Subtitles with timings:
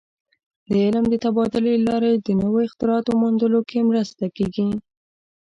[0.69, 4.69] د علم د تبادلې له لارې د نوو اختراعاتو موندلو کې مرسته کېږي.